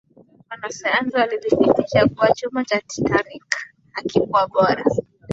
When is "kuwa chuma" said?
2.07-2.65